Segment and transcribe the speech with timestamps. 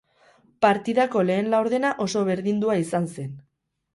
[0.65, 3.31] Partidako lehen laurdena oso berdindua izan zen.